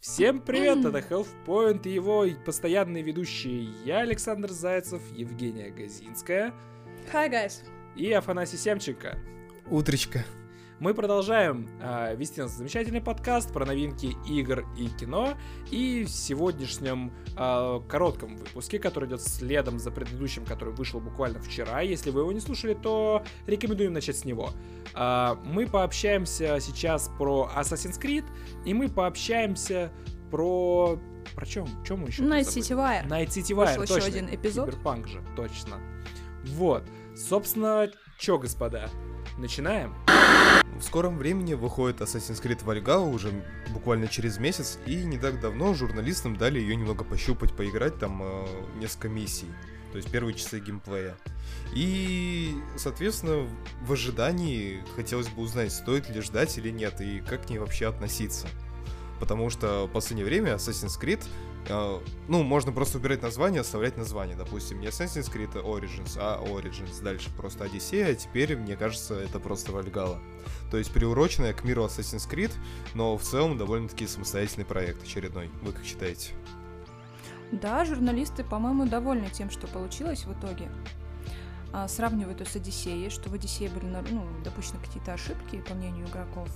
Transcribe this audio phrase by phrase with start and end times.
[0.00, 6.54] Всем привет, это Health Point и его постоянные ведущие я, Александр Зайцев, Евгения Газинская
[7.12, 7.62] Hi, guys.
[7.94, 9.18] и Афанасий Семченко.
[9.70, 10.24] Утречка.
[10.78, 15.32] Мы продолжаем э, вести наш замечательный подкаст про новинки игр и кино.
[15.70, 21.80] И в сегодняшнем э, коротком выпуске, который идет следом за предыдущим, который вышел буквально вчера,
[21.80, 24.50] если вы его не слушали, то рекомендуем начать с него.
[24.94, 28.26] Э, мы пообщаемся сейчас про Assassin's Creed,
[28.66, 29.90] и мы пообщаемся
[30.30, 30.98] про...
[31.34, 31.66] Про чем?
[31.84, 32.22] Чем мы еще?
[32.22, 32.42] Night?
[32.42, 33.08] City Wire.
[33.08, 34.08] Night City Wire, Вышел еще точно.
[34.08, 34.70] один эпизод.
[34.70, 35.78] Киберпанк же, точно.
[36.44, 36.84] Вот.
[37.16, 38.90] Собственно, чё, господа,
[39.38, 39.94] начинаем?
[40.78, 43.32] В скором времени выходит Assassin's Creed Valhalla уже
[43.72, 48.46] буквально через месяц, и не так давно журналистам дали ее немного пощупать, поиграть там э,
[48.78, 49.46] несколько миссий,
[49.92, 51.16] то есть первые часы геймплея.
[51.74, 53.48] И, соответственно,
[53.80, 57.88] в ожидании хотелось бы узнать, стоит ли ждать или нет, и как к ней вообще
[57.88, 58.46] относиться.
[59.18, 61.24] Потому что в последнее время Assassin's Creed,
[61.68, 64.36] ну, можно просто убирать название, оставлять название.
[64.36, 67.02] Допустим, не Assassin's Creed Origins, а Origins.
[67.02, 70.18] Дальше просто Одиссея, а теперь, мне кажется, это просто Вальгала.
[70.70, 72.52] То есть приуроченная к миру Assassin's Creed,
[72.94, 75.50] но в целом довольно-таки самостоятельный проект очередной.
[75.62, 76.32] Вы как считаете?
[77.52, 80.68] Да, журналисты, по-моему, довольны тем, что получилось в итоге.
[81.72, 86.48] А, сравнивают с Одиссеей, что в Одиссее были ну, допущены какие-то ошибки, по мнению игроков.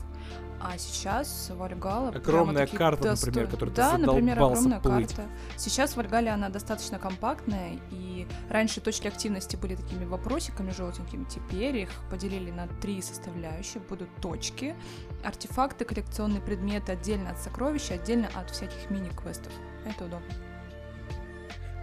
[0.63, 2.11] А сейчас Вальгала...
[2.11, 5.15] Огромная карта, например, которую ты Да, например, задолбался огромная плыть.
[5.15, 5.31] карта.
[5.57, 11.77] Сейчас в Вальгале она достаточно компактная, и раньше точки активности были такими вопросиками желтенькими, теперь
[11.77, 13.83] их поделили на три составляющие.
[13.89, 14.77] Будут точки,
[15.25, 19.53] артефакты, коллекционные предметы отдельно от сокровища, отдельно от всяких мини-квестов.
[19.87, 20.27] Это удобно.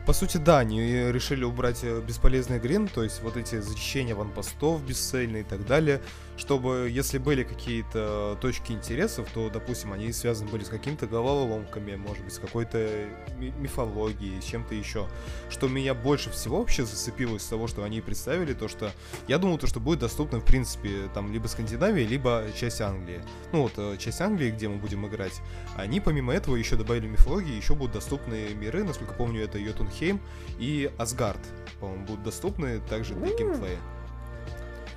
[0.05, 4.81] По сути, да, они решили убрать э, бесполезный грин, то есть вот эти зачищения ванпостов
[4.81, 6.01] бесцельные и так далее,
[6.37, 12.23] чтобы, если были какие-то точки интересов, то, допустим, они связаны были с какими-то головоломками, может
[12.23, 15.07] быть, с какой-то ми- мифологией, с чем-то еще.
[15.49, 18.91] Что меня больше всего вообще зацепило из того, что они представили, то, что
[19.27, 23.21] я думал, то, что будет доступно, в принципе, там, либо Скандинавия, либо часть Англии.
[23.51, 25.41] Ну, вот, э, часть Англии, где мы будем играть,
[25.75, 30.21] они, помимо этого, еще добавили мифологии, еще будут доступны миры, насколько помню, это Йотунхейм
[30.59, 31.41] и Асгард,
[31.79, 33.79] по-моему, будут доступны также для геймплея.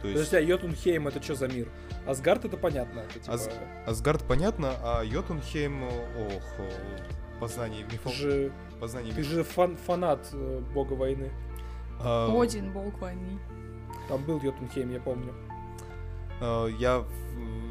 [0.02, 1.68] То есть Подожди, а Йотунхейм это что за мир?
[2.06, 3.00] Асгард это понятно.
[3.00, 3.50] Это, типа, Ас-
[3.86, 6.42] Асгард понятно, а Йотунхейм, ох,
[7.38, 8.12] познание мифов...
[8.14, 9.32] же, Познание ты мифов...
[9.32, 11.30] же фан- фанат э, бога войны.
[12.02, 13.38] А, Один, бог войны.
[14.08, 15.34] Там был Йотунхейм, я помню.
[16.40, 17.04] а, я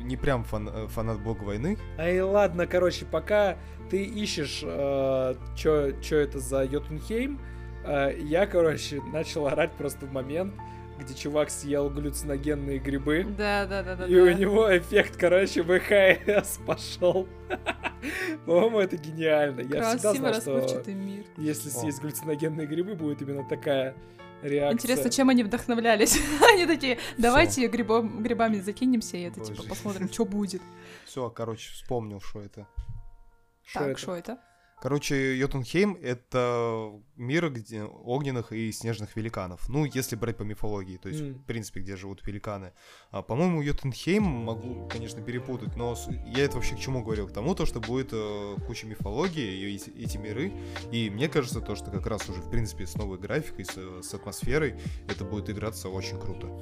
[0.03, 1.77] не прям фан- э, фанат бога войны.
[1.97, 3.57] Ай, ладно, короче, пока
[3.89, 7.39] ты ищешь, э, чё это за Йотунхейм,
[7.85, 10.53] э, я, короче, начал орать просто в момент,
[10.99, 13.25] где чувак съел галлюциногенные грибы.
[13.37, 14.05] Да, да, да, да.
[14.05, 17.27] И у него эффект, короче, ВХС пошел.
[18.45, 19.61] По-моему, это гениально.
[19.61, 21.25] Я всегда Красиво знал, что мир.
[21.37, 23.95] если съесть галлюциногенные грибы, будет именно такая
[24.41, 24.73] реакция.
[24.73, 26.19] Интересно, чем они вдохновлялись?
[26.53, 30.61] они такие, давайте грибом, грибами закинемся и это, типа, посмотрим, что будет.
[31.05, 32.67] Все, короче, вспомнил, что это.
[33.73, 34.39] Так, что это?
[34.81, 39.67] Короче, Йотунхейм— это мир где огненных и снежных великанов.
[39.67, 41.33] Ну, если брать по мифологии, то есть, М.
[41.33, 42.71] в принципе, где живут великаны.
[43.11, 47.27] А, по-моему, Йотунхейм, могу, конечно, перепутать, но я это вообще к чему говорил?
[47.27, 50.53] К тому, то, что будет э, куча мифологии, и эти, эти миры.
[50.91, 54.13] И мне кажется, то, что как раз уже, в принципе, с новой графикой, с, с
[54.13, 54.75] атмосферой,
[55.09, 56.57] это будет играться очень круто.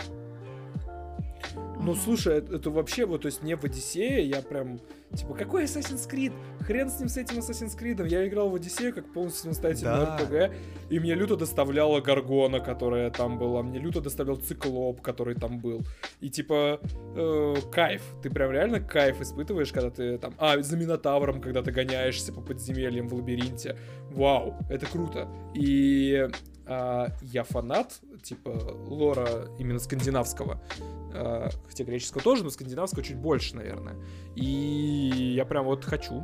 [1.79, 4.79] Ну, слушай, это, это вообще, вот, то есть не в Одиссее, я прям,
[5.15, 6.33] типа, какой Assassin's Creed?
[6.61, 8.07] Хрен с ним, с этим Assassin's Creed.
[8.07, 10.17] Я играл в Одиссею как полностью самостоятельный Да.
[10.17, 10.55] РПГ,
[10.89, 15.81] и мне люто доставляла Гаргона, которая там была, мне люто доставлял Циклоп, который там был.
[16.19, 16.79] И, типа,
[17.15, 18.01] э, кайф.
[18.21, 20.33] Ты прям реально кайф испытываешь, когда ты там...
[20.37, 23.77] А, за Минотавром, когда ты гоняешься по подземельям в лабиринте.
[24.11, 25.27] Вау, это круто.
[25.53, 26.27] И
[26.65, 30.61] а, я фанат, типа, лора именно скандинавского.
[31.67, 33.95] Хотя греческого тоже, но скандинавского чуть больше, наверное.
[34.35, 36.23] И я прям вот хочу.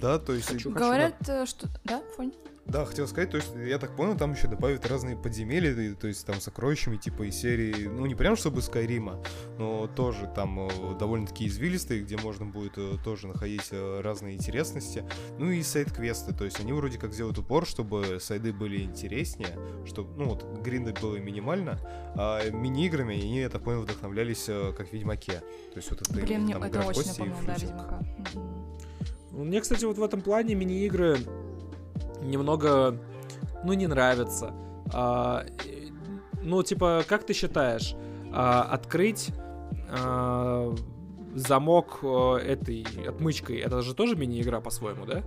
[0.00, 0.48] Да, то есть...
[0.48, 0.70] Хочу.
[0.70, 1.68] Говорят, э, что...
[1.84, 2.32] Да, Фонь?
[2.66, 6.06] Да, хотел сказать, то есть, я так понял, там еще добавят разные подземелья, и, то
[6.06, 9.20] есть там сокровищами, типа из серии, ну не прям чтобы Скайрима,
[9.58, 15.04] но тоже там э, довольно-таки извилистые, где можно будет э, тоже находить разные интересности.
[15.38, 20.16] Ну и сайд-квесты, то есть они вроде как делают упор, чтобы сайды были интереснее, чтобы,
[20.16, 21.80] ну вот, гринда было минимально,
[22.14, 24.44] а мини-играми они, я так понял, вдохновлялись
[24.76, 25.40] как в Ведьмаке.
[25.72, 27.54] То есть вот это, Блин, мне там, это игра в очень и напомнило, да.
[27.54, 28.00] Ведьмака.
[29.30, 31.18] Ну, Мне, кстати, вот в этом плане мини-игры
[32.22, 32.98] немного
[33.64, 34.52] ну, не нравится.
[34.92, 35.44] А,
[36.42, 37.94] ну, типа, как ты считаешь,
[38.32, 39.30] а, открыть
[39.88, 40.74] а,
[41.34, 45.22] замок э, этой отмычкой, это же тоже мини-игра по-своему, да?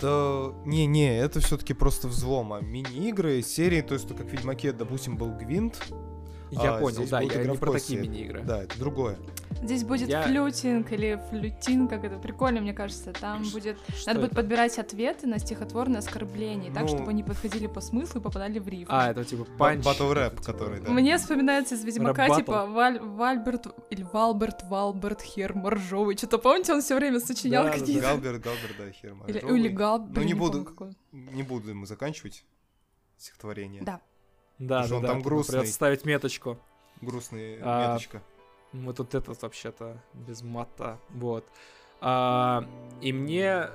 [0.00, 5.16] Да, не-не, это все-таки просто взлом, а мини-игры, серии, то есть, как в Ведьмаке, допустим,
[5.16, 5.80] был Гвинт,
[6.50, 8.42] Я А, понял, да, я не про такие мини-игры.
[8.42, 9.18] да, это другое.
[9.64, 13.12] Здесь будет Я- флютинг или флютин, как это прикольно, мне кажется.
[13.14, 13.78] Там Ш- будет...
[13.96, 14.36] что Надо будет это?
[14.42, 18.68] подбирать ответы на стихотворные оскорбления, так, Ну- чтобы они подходили по смыслу и попадали в
[18.68, 18.90] рифм.
[18.92, 19.84] А, это типа панч.
[19.84, 20.90] Rap, типа- который, да.
[20.90, 26.16] Мне вспоминается из Ведьмака, типа, Валь, Вальберт или Валберт, Валберт, Хер, Моржовый.
[26.18, 27.80] Что-то помните, он все время сочинял Да, да, да.
[27.80, 28.06] какие-то...
[28.06, 29.60] Галбер, Галбер, да, хер Или, моржовый.
[29.60, 29.98] или Гал...
[30.00, 30.64] Ну, блин, не помню, буду.
[30.66, 30.90] какой.
[31.12, 32.44] Не буду ему заканчивать
[33.16, 33.82] стихотворение.
[33.82, 34.00] Да.
[34.58, 35.08] Да, да, он да.
[35.08, 35.52] там грустный.
[35.54, 36.58] Придется ставить меточку.
[37.00, 38.22] Грустная А, меточка.
[38.74, 40.98] Вот тут этот вообще-то без мата.
[41.10, 41.46] Вот.
[42.00, 42.68] А,
[43.00, 43.68] и мне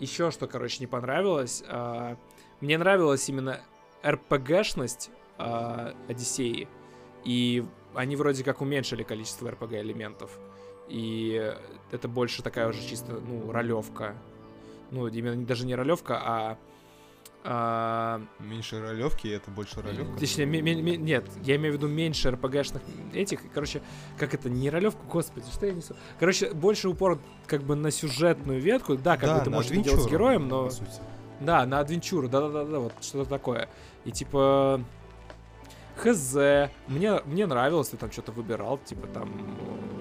[0.00, 1.62] еще что, короче, не понравилось.
[1.68, 2.16] а,
[2.60, 3.60] мне нравилась именно
[4.04, 6.68] РПГшность а, Одиссеи.
[7.24, 7.64] И
[7.94, 10.38] они вроде как уменьшили количество РПГ элементов.
[10.88, 11.54] И
[11.90, 14.16] это больше такая уже чисто, ну, ролевка.
[14.90, 16.58] Ну, именно даже не ролевка, а...
[17.48, 20.18] а, Меньше ролевки, это больше ролевка.
[20.18, 22.82] Точнее, ме- ме- ме- нет, я имею в виду меньше РПГшных
[23.14, 23.40] этих.
[23.54, 23.82] Короче,
[24.18, 25.94] как это, не ролевку, господи, что я несу?
[26.18, 28.96] Короче, больше упор как бы на сюжетную ветку.
[28.96, 30.70] Да, как бы ты можешь делать с героем, но...
[31.40, 33.68] Да, на адвенчуру, да-да-да, вот что-то такое.
[34.04, 34.82] И типа...
[35.96, 36.34] Хз,
[36.88, 39.30] мне, мне нравилось, ты там что-то выбирал, типа там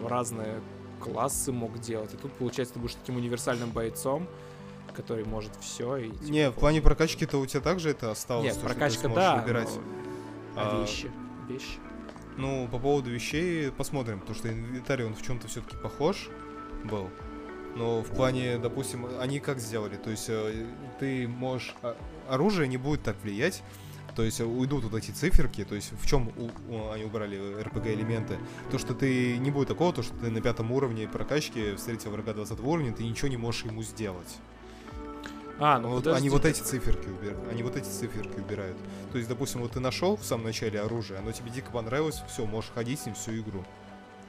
[0.08, 0.60] разные
[1.00, 2.14] классы мог делать.
[2.14, 4.28] И тут, получается, ты будешь таким универсальным бойцом,
[4.96, 5.98] который может все.
[5.98, 8.46] И, типа, Не, в плане прокачки-то у тебя также это осталось?
[8.46, 9.70] Нет, то, прокачка, да, выбирать.
[9.76, 11.12] но- а А, вещи,
[11.50, 11.80] вещи.
[12.38, 16.30] Ну, по поводу вещей посмотрим, потому что инвентарь, он в чем-то все-таки похож
[16.84, 17.10] был.
[17.76, 19.98] Но в плане, допустим, они как сделали?
[19.98, 20.66] То есть э,
[21.00, 21.76] ты можешь...
[21.82, 21.96] а,
[22.30, 23.64] Оружие не будет так влиять,
[24.16, 26.32] то есть э, уйдут вот эти циферки, то есть в чем
[26.94, 28.38] они убрали RPG элементы?
[28.72, 32.34] То, что ты не будет такого, то, что ты на пятом уровне прокачки встретил врага
[32.34, 34.38] 20 уровня, ты ничего не можешь ему сделать.
[35.60, 36.20] А, ну Вот подожди.
[36.20, 37.40] они вот эти циферки убирают.
[37.50, 38.78] Они вот эти циферки убирают.
[39.12, 42.46] То есть, допустим, вот ты нашел в самом начале оружие, оно тебе дико понравилось, все,
[42.46, 43.64] можешь ходить с ним всю игру,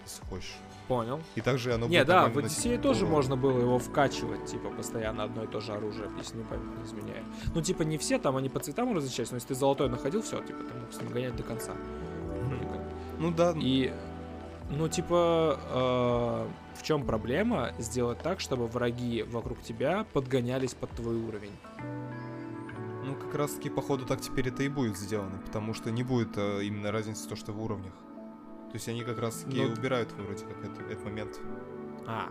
[0.05, 0.55] если хочешь.
[0.87, 1.21] Понял.
[1.35, 3.11] И также оно Не, да, в Одиссее тоже урон.
[3.15, 6.85] можно было его вкачивать, типа, постоянно одно и то же оружие, если не память не
[6.85, 7.25] изменяет.
[7.57, 10.41] Ну, типа, не все там, они по цветам различаются, но если ты золотой находил, все,
[10.43, 11.73] типа, ты мог с ним гонять до конца.
[13.19, 13.93] Ну да, И,
[14.71, 21.17] ну, типа, э, в чем проблема сделать так, чтобы враги вокруг тебя подгонялись под твой
[21.17, 21.53] уровень?
[23.05, 26.37] ну как раз таки походу так теперь это и будет сделано, потому что не будет
[26.37, 27.93] э, именно разницы то, что в уровнях.
[27.93, 31.41] То есть они как раз таки Ну- убирают вроде как это- этот момент.
[32.05, 32.29] А.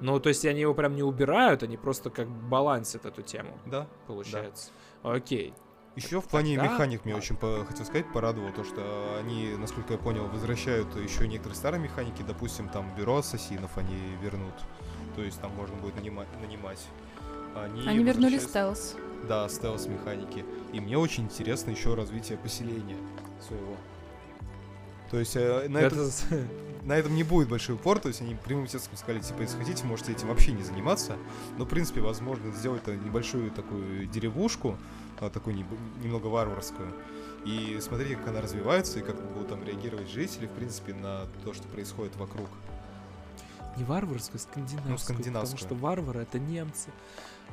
[0.00, 3.86] Ну, то есть они его прям не убирают, они просто как балансят эту тему, Да.
[4.06, 4.70] получается.
[5.02, 5.54] Окей.
[5.96, 9.92] Еще в плане Тогда- механик мне очень по- хотел сказать, порадовало то, что они, насколько
[9.92, 14.54] я понял, возвращают еще некоторые старые механики, допустим, там бюро ассасинов они вернут,
[15.14, 16.26] то есть там можно будет нанимать.
[16.40, 16.80] нанимать.
[17.54, 18.96] Они, Они вернули стелс.
[19.28, 20.44] Да, стелс механики.
[20.72, 22.96] И мне очень интересно еще развитие поселения
[23.40, 23.76] своего.
[25.12, 26.48] То есть э, на, этом, Это-
[26.84, 29.84] на этом не будет большой упор, то есть они прямым текстом сказали, типа, если хотите,
[29.84, 31.16] можете этим вообще не заниматься,
[31.58, 34.76] но, в принципе, возможно сделать небольшую такую деревушку,
[35.20, 35.56] а, такую
[36.02, 36.92] немного варварскую,
[37.44, 41.52] и смотрите, как она развивается, и как будут там реагировать жители, в принципе, на то,
[41.52, 42.48] что происходит вокруг.
[43.76, 44.92] Не варварскую, скандинавскую.
[44.92, 45.58] Ну, скандинавскую.
[45.58, 46.90] Потому что варвары это немцы.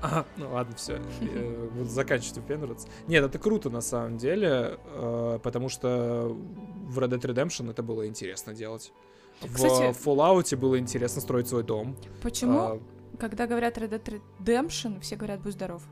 [0.02, 1.00] А, ну ладно, все.
[1.74, 2.88] Буду заканчивать выпендриваться.
[3.08, 8.08] Нет, это круто на самом деле, э, потому что в Red Dead Redemption это было
[8.08, 8.94] интересно делать.
[9.42, 11.96] В Кстати- Fallout было интересно строить свой дом.
[12.22, 12.80] Почему, А,
[13.20, 15.84] когда говорят Red Dead Redemption, все говорят «Будь здоров».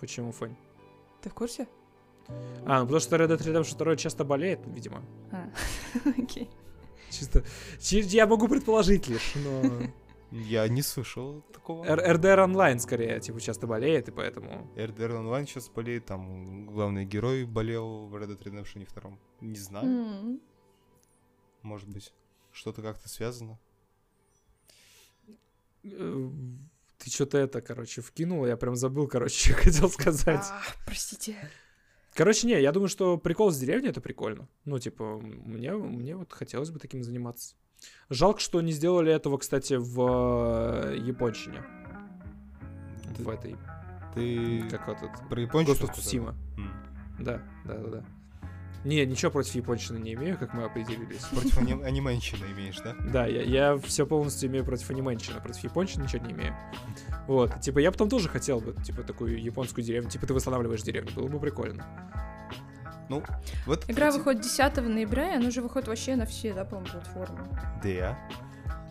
[0.00, 0.56] почему, Фань?
[1.22, 1.66] Ты в курсе?
[2.66, 5.02] А, ну потому что Red Dead Redemption 2 часто болеет, видимо.
[5.32, 5.48] А,
[6.18, 6.50] окей.
[7.10, 7.42] Чисто...
[7.80, 9.62] чи- Я могу предположить лишь, но...
[10.30, 11.84] Я не слышал такого.
[11.84, 14.68] RDR Online скорее, типа, часто болеет, и поэтому...
[14.76, 19.10] RDR Online сейчас болеет, там главный герой болел в Red Dead Redemption 2.
[19.42, 20.40] Не знаю, М.
[21.64, 22.12] может быть,
[22.52, 23.58] что-то как-то связано.
[25.82, 26.30] Э,
[26.98, 30.44] Ты что-то это, короче, вкинул, я прям забыл, короче, что хотел сказать.
[30.50, 31.36] А, Простите.
[32.14, 34.48] Короче, не, я думаю, что прикол с деревней это прикольно.
[34.64, 37.56] Ну, типа, мне, мне вот хотелось бы таким заниматься.
[38.08, 40.00] Жалко, что не сделали этого, кстати, в
[40.92, 41.62] э, японщине.
[43.18, 43.56] В этой,
[44.14, 45.88] Ты как вот этот, про of сказал?
[45.88, 46.34] Tsushima.
[46.56, 46.72] М.
[47.18, 48.04] Да, да, да, да.
[48.84, 51.22] Не, ничего против японщины не имею, как мы определились.
[51.30, 52.94] Против ани- анименщины имеешь, да?
[53.12, 56.54] Да, я, я все полностью имею против анименщины, против японщины ничего не имею.
[57.26, 61.12] Вот, типа, я потом тоже хотел бы, типа, такую японскую деревню, типа, ты восстанавливаешь деревню,
[61.14, 61.86] было бы прикольно.
[63.08, 63.22] Ну,
[63.66, 66.64] в этот Игра эти- выходит 10 ноября, и она уже выходит вообще на все, да,
[66.64, 67.38] по-моему, платформы.
[67.82, 68.18] Да.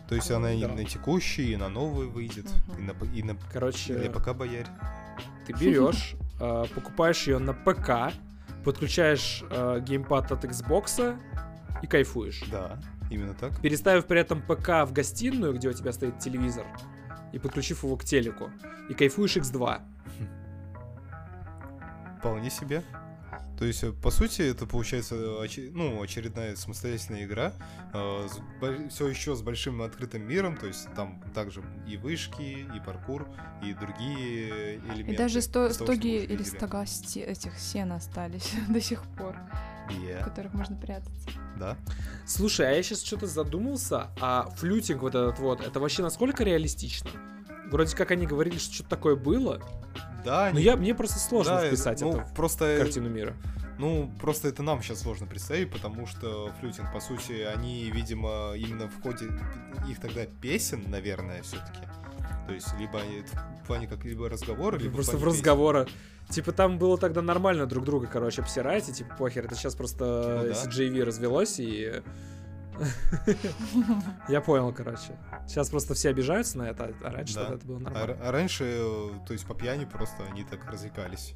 [0.08, 0.68] То есть она и Да.
[0.68, 2.78] на текущие, и на новые выйдет, Мгм.
[2.78, 4.66] и на, и на Короче, для ПК боярь.
[5.46, 8.12] ты берешь, э, покупаешь ее на ПК,
[8.64, 11.18] подключаешь э, геймпад от Xbox
[11.82, 12.42] и кайфуешь.
[12.50, 12.78] Да,
[13.10, 13.60] именно так.
[13.60, 16.66] Переставив при этом ПК в гостиную, где у тебя стоит телевизор,
[17.32, 18.50] и подключив его к телеку,
[18.88, 19.80] и кайфуешь X2.
[22.18, 22.82] Вполне себе.
[23.64, 27.54] То есть, э, по сути, это получается оче- ну, очередная самостоятельная игра,
[28.90, 32.42] все еще с большим открытым миром, то есть там также и вышки,
[32.76, 33.26] и паркур,
[33.62, 35.12] и другие элементы.
[35.14, 39.34] И даже сто- того, стоги или стога сте- этих сен остались до сих пор,
[39.88, 41.30] в Yeah, которых можно прятаться.
[41.58, 41.78] да.
[42.26, 47.08] Слушай, а я сейчас что-то задумался, а флютинг вот этот вот, это вообще насколько реалистично?
[47.70, 49.60] Вроде как они говорили, что что-то такое было,
[50.24, 53.34] Да, но они- я, мне просто сложно да, вписать ну, это просто, в картину мира.
[53.78, 58.88] Ну, просто это нам сейчас сложно представить, потому что флютинг, по сути, они, видимо, именно
[58.88, 59.26] в ходе
[59.88, 61.80] их тогда песен, наверное, все-таки.
[62.46, 63.00] То есть, либо
[63.62, 65.28] в плане как либо разговора, либо Просто в песен.
[65.28, 65.86] разговора.
[66.30, 70.04] Типа там было тогда нормально друг друга, короче, обсирать, и типа похер, это сейчас просто
[70.44, 70.52] Ну да.
[70.54, 72.02] CJV развелось, и...
[74.28, 75.18] Я понял, короче.
[75.46, 77.54] Сейчас просто все обижаются на это, а раньше Да.
[77.54, 78.12] это было А, нормально.
[78.12, 81.34] р- а раньше, э, то есть по пьяни просто они так развлекались.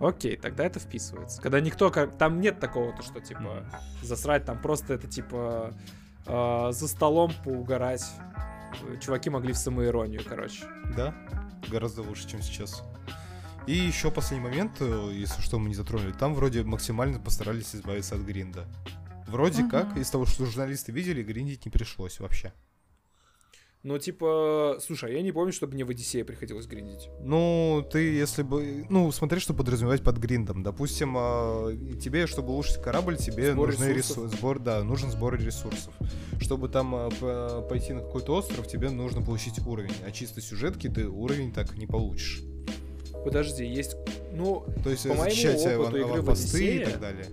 [0.00, 1.42] Окей, тогда это вписывается.
[1.42, 1.90] Когда никто...
[1.90, 3.64] Там нет такого, то что, типа,
[4.02, 5.74] засрать, там просто это, типа,
[6.26, 8.06] э, за столом поугарать.
[9.00, 10.66] Чуваки могли в самоиронию, короче.
[10.96, 11.14] Да,
[11.68, 12.84] гораздо лучше, чем сейчас.
[13.66, 18.14] И еще последний момент, э, если что мы не затронули, там вроде максимально постарались избавиться
[18.14, 18.66] от гринда.
[19.28, 19.70] Вроде Мгм.
[19.70, 22.52] как, из того, что журналисты видели, гриндить не пришлось вообще.
[23.84, 27.08] Ну, типа, слушай, а я не помню, чтобы мне в Одиссее приходилось гриндить.
[27.20, 28.84] Ну, ты, если бы...
[28.90, 30.64] Ну, смотри, что подразумевать под гриндом.
[30.64, 34.36] Допустим, а, тебе, чтобы улучшить корабль, тебе Сбор нужны ресурсы.
[34.36, 35.94] Сбор, да, нужен сбор ресурсов.
[36.40, 39.94] Чтобы там а, по- пойти на какой-то остров, тебе нужно получить уровень.
[40.04, 42.42] А чисто сюжетки ты уровень так не получишь.
[43.24, 43.94] Подожди, есть...
[44.32, 47.26] Ну, То есть По моему зачищать опыту игры в аванпосты и Одиссее- так далее.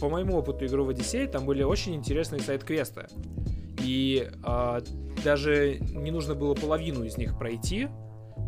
[0.00, 3.06] По моему опыту игры в Одиссее, там были очень интересные сайт-квесты.
[3.82, 4.82] И а,
[5.24, 7.88] даже не нужно было половину из них пройти,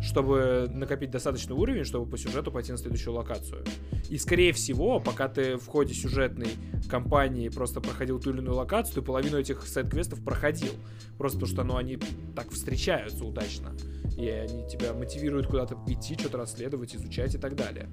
[0.01, 3.63] чтобы накопить достаточный уровень, чтобы по сюжету пойти на следующую локацию.
[4.09, 6.49] И скорее всего, пока ты в ходе сюжетной
[6.89, 10.73] кампании просто проходил ту или иную локацию, ты половину этих сайт-квестов проходил.
[11.17, 11.97] Просто потому что ну, они
[12.35, 13.75] так встречаются удачно.
[14.17, 17.89] И они тебя мотивируют куда-то идти, что-то расследовать, изучать и так далее.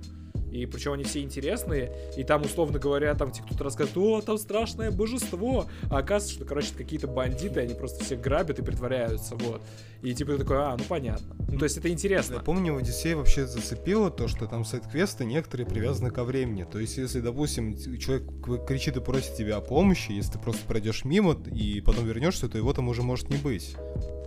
[0.54, 4.38] И причем они все интересные, и там, условно говоря, там тебе кто-то рассказывает, о, там
[4.38, 9.62] страшное божество, а оказывается, что, короче, какие-то бандиты, они просто всех грабят и притворяются, вот.
[10.04, 11.34] И типа ты такой, а, ну понятно.
[11.48, 12.34] Ну, то есть это интересно.
[12.34, 16.66] Я помню, в Одиссее вообще зацепило то, что там сайт-квесты некоторые привязаны ко времени.
[16.70, 18.24] То есть, если, допустим, человек
[18.66, 22.58] кричит и просит тебя о помощи, если ты просто пройдешь мимо и потом вернешься, то
[22.58, 23.76] его там уже может не быть.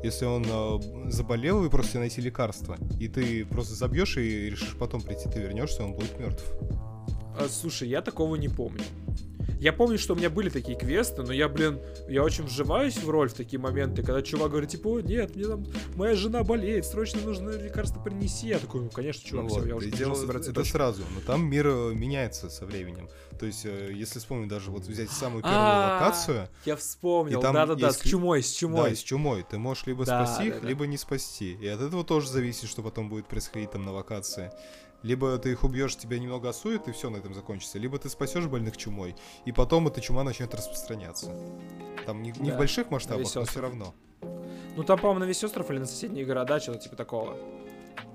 [0.03, 5.01] Если он э, заболел и просит найти лекарство, и ты просто забьешь и решишь потом
[5.01, 6.43] прийти, ты вернешься, он будет мертв.
[7.37, 8.83] А, слушай, я такого не помню.
[9.59, 13.09] Я помню, что у меня были такие квесты, но я, блин, я очень вживаюсь в
[13.09, 16.85] роль в такие моменты, когда чувак говорит, типа, «О, нет, мне там, моя жена болеет,
[16.85, 18.47] срочно нужно лекарство принеси.
[18.47, 20.45] Я такой, ну, конечно, чувак, Ну всё, вот, я уже и побежал дело- собирать это
[20.51, 20.71] цветочки».
[20.71, 23.09] сразу, но там мир э, меняется со временем.
[23.39, 27.91] То есть, э, если вспомнить даже вот взять самую первую А, локацию, Я вспомнил, да-да-да,
[27.91, 28.91] с чумой, с да, чумой.
[28.91, 30.67] и с чумой, ты можешь либо Да, спасти их, да, да.
[30.67, 31.53] либо не спасти.
[31.53, 34.51] И от этого тоже зависит, что потом будет происходить там на локации.
[35.03, 37.77] Либо ты их убьешь, тебя немного осует, и все на этом закончится.
[37.77, 41.31] Либо ты спасешь больных чумой, и потом эта чума начнет распространяться.
[42.05, 43.93] Там не, не Да, в больших масштабах, но все равно.
[44.75, 47.37] Ну, там, по-моему, на весь остров или на соседние города, что-то типа такого.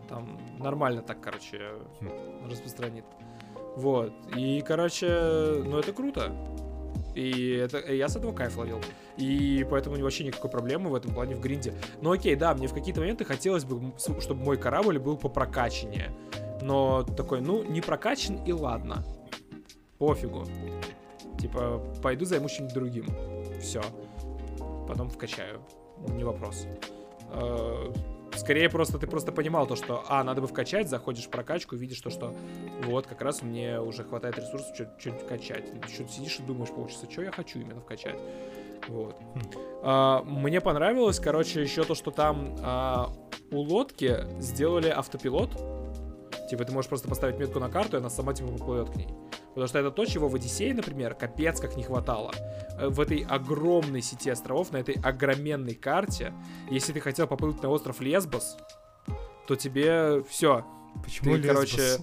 [0.09, 2.49] Там нормально так, короче, Хм.
[2.49, 3.05] распространит.
[3.77, 4.13] Вот.
[4.37, 6.33] И, короче, ну это круто.
[7.15, 8.81] И это, и я с этого кайф ловил.
[9.17, 11.75] И поэтому вообще никакой проблемы в этом плане в гринде.
[12.01, 16.11] Ну окей, да, мне в какие-то моменты хотелось бы, чтобы мой корабль был попрокачаннее.
[16.63, 19.05] Но такой, ну, не прокачан и ладно.
[19.99, 20.45] Пофигу.
[21.39, 23.07] Типа, пойду займусь чем-нибудь другим.
[23.61, 23.83] Все.
[24.89, 25.61] Потом вкачаю.
[26.09, 26.67] Не вопрос.
[27.31, 27.93] Э,
[28.35, 32.01] Скорее просто ты просто понимал то, что, а, надо бы вкачать, заходишь в прокачку, видишь
[32.01, 32.35] то, что
[32.85, 35.65] вот, как раз мне уже хватает ресурсов что-нибудь вкачать.
[35.93, 38.19] Что сидишь и думаешь полчаса, что я хочу именно вкачать.
[38.89, 39.17] Вот.
[39.83, 43.13] А, мне понравилось, короче, еще то, что там а,
[43.51, 45.51] у лодки сделали автопилот.
[46.53, 49.09] Типа ты можешь просто поставить метку на карту, и она сама типа поплывет к ней.
[49.49, 52.31] Потому что это то, чего в Одиссее, например, капец как не хватало.
[52.79, 56.35] Э, В этой огромной сети островов, на этой огроменной карте,
[56.71, 58.59] если ты хотел поплыть на остров Лесбос,
[59.47, 60.67] то тебе все.
[61.03, 61.55] Почему Ты, Лесбос?
[61.55, 61.97] короче,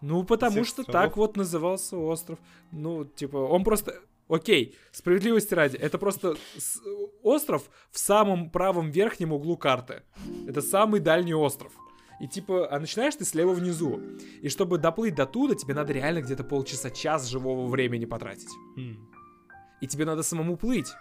[0.00, 1.02] Ну, потому Всех что островов?
[1.08, 2.38] так вот назывался остров.
[2.72, 3.94] Ну, типа, он просто...
[4.26, 6.80] Окей, справедливости ради, это просто с-
[7.22, 10.02] остров в самом правом верхнем углу карты.
[10.48, 11.72] Это самый дальний остров.
[12.20, 14.00] И типа, а начинаешь ты слева внизу.
[14.42, 18.50] И чтобы доплыть до туда, тебе надо реально где-то полчаса-час живого времени потратить.
[18.76, 19.08] М.
[19.80, 20.92] И тебе надо самому плыть.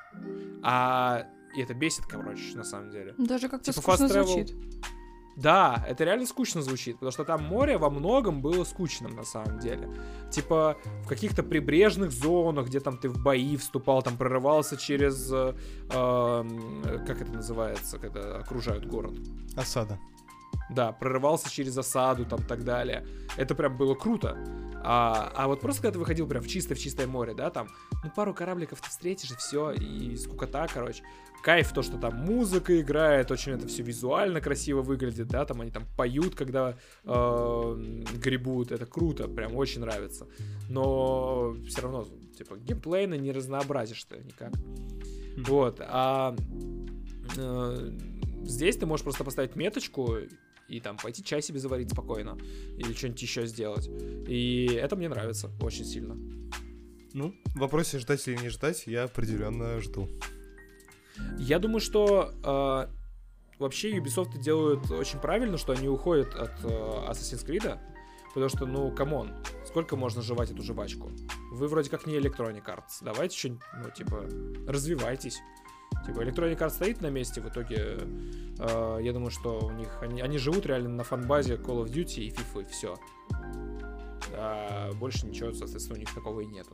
[0.64, 3.16] А и это бесит, короче, на самом деле.
[3.18, 4.24] Даже как-то Типа скучно travel.
[4.26, 4.56] звучит.
[5.36, 9.60] Да, это реально скучно звучит, потому что там море во многом было скучным на самом
[9.60, 9.90] деле.
[10.32, 15.56] Типа в каких-то прибрежных зонах, где там ты в бои вступал, там прорывался через, э,
[15.94, 19.14] э, как это называется, когда окружают город.
[19.56, 19.98] Осада.
[20.70, 23.06] Да, прорывался через осаду, там так далее.
[23.38, 24.38] Это прям было круто.
[24.82, 27.68] А, а вот просто когда ты выходил прям в чистое, в чистое море, да, там,
[28.04, 31.04] ну, пару корабликов ты встретишь, и все, и скукота, короче.
[31.44, 35.72] Кайф то, что там музыка играет, очень это все визуально красиво выглядит, да, там они
[35.72, 40.28] там поют, когда э, гребут, это круто, прям очень нравится.
[40.70, 42.06] Но все равно,
[42.38, 44.52] типа, геймплейно не разнообразишь ты никак.
[45.38, 46.36] Вот, а
[47.38, 47.92] э,
[48.44, 50.18] здесь ты можешь просто поставить меточку
[50.70, 52.38] и там пойти чай себе заварить спокойно.
[52.78, 53.90] Или что-нибудь еще сделать.
[54.28, 56.16] И это мне нравится очень сильно.
[57.14, 60.08] Ну, в вопросе ждать или не ждать, я определенно жду.
[61.38, 67.46] Я думаю, что э, вообще Ubisoft делают очень правильно, что они уходят от э, Assassin's
[67.46, 67.80] Creed.
[68.30, 69.34] Потому что, ну, come on,
[69.66, 71.12] сколько можно жевать эту жвачку?
[71.52, 73.02] Вы вроде как не Electronic Arts.
[73.02, 74.30] Давайте что-нибудь, ну, типа,
[74.68, 75.40] развивайтесь.
[76.10, 78.00] Типа, Electronic Arts стоит на месте, в итоге,
[78.58, 82.22] э, я думаю, что у них, они, они живут реально на фанбазе Call of Duty
[82.22, 82.96] и FIFA, и все.
[84.34, 86.72] А больше ничего, соответственно, у них такого и нету.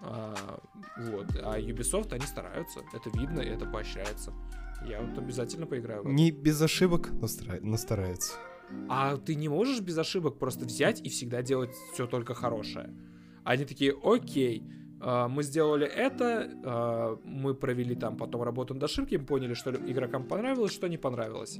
[0.00, 0.60] А,
[0.98, 1.26] вот.
[1.42, 2.80] А Ubisoft, они стараются.
[2.92, 4.32] Это видно, и это поощряется.
[4.86, 6.04] Я вот обязательно поиграю.
[6.04, 8.34] Не без ошибок, но, стара- но старается.
[8.88, 12.94] А ты не можешь без ошибок просто взять и всегда делать все только хорошее.
[13.44, 14.62] Они такие, окей,
[15.28, 20.72] мы сделали это, а, мы провели там потом работу над ошибками, поняли, что игрокам понравилось,
[20.72, 21.58] что не понравилось.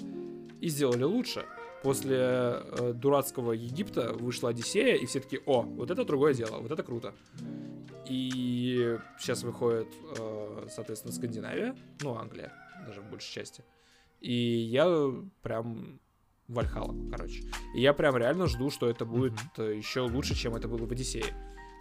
[0.60, 1.44] И сделали лучше.
[1.82, 6.70] После э, дурацкого Египта вышла Одиссея, и все таки о, вот это другое дело, вот
[6.70, 7.12] это круто.
[8.08, 12.54] И сейчас выходит, э, соответственно, Скандинавия, ну, Англия,
[12.86, 13.62] даже в большей части.
[14.20, 16.00] И я прям
[16.48, 17.42] Вальхала, короче.
[17.74, 20.92] И я прям реально жду, что это будет э, еще лучше, чем это было в
[20.92, 21.34] Одиссее.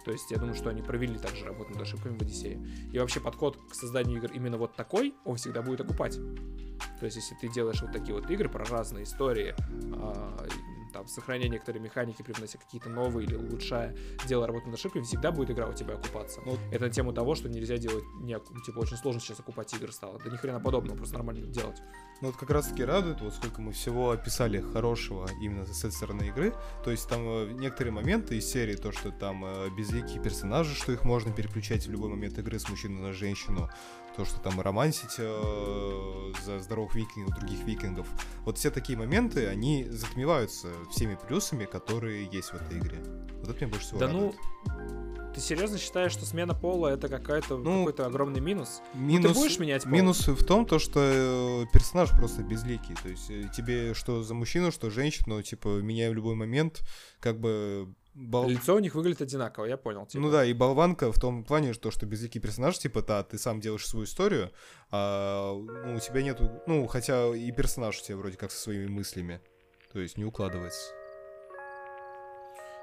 [0.04, 2.64] То есть я думаю, что они провели также работу над ошибками в Одиссее.
[2.92, 6.18] И вообще подход к созданию игр именно вот такой, он всегда будет окупать.
[6.98, 9.54] То есть если ты делаешь вот такие вот игры про разные истории,
[9.94, 10.46] а,
[10.94, 15.50] там, сохраняя некоторые механики, привнося какие-то новые или улучшая, делая работу над ошибками, всегда будет
[15.50, 16.40] игра у тебя окупаться.
[16.46, 19.92] Ну, Это на тему того, что нельзя делать, не, типа, очень сложно сейчас окупать игры
[19.92, 20.20] стало.
[20.24, 21.82] Да ни хрена подобного, просто нормально делать.
[22.20, 25.92] Ну вот как раз таки радует, вот сколько мы всего описали хорошего именно с этой
[25.92, 26.54] стороны игры.
[26.84, 30.92] То есть там э, некоторые моменты из серии, то, что там э, безликие персонажи, что
[30.92, 33.68] их можно переключать в любой момент игры с мужчины на женщину.
[34.16, 38.06] То, что там романсить э, за здоровых викингов, других викингов.
[38.44, 43.02] Вот все такие моменты, они затмеваются всеми плюсами, которые есть в этой игре.
[43.40, 44.34] Вот это меня больше всего Да радует.
[44.66, 48.82] ну, ты серьезно считаешь, что смена пола это какая-то Ну, какой-то огромный минус?
[48.94, 49.92] Минус, ты будешь менять пол?
[49.92, 52.94] минус в том, то, что э, персонаж просто безликий.
[53.02, 56.82] То есть э, тебе что за мужчину, что женщину, типа, меняй в любой момент,
[57.18, 57.92] как бы...
[58.14, 58.48] Бол...
[58.48, 60.06] Лицо у них выглядит одинаково, я понял.
[60.06, 60.22] типа.
[60.22, 63.60] Ну да, и болванка в том плане, что, что безликий персонаж, типа, да, ты сам
[63.60, 64.52] делаешь свою историю,
[64.90, 66.48] а ну, у тебя нету...
[66.66, 69.40] Ну, хотя и персонаж у тебя вроде как со своими мыслями.
[69.92, 70.92] То есть не укладывается.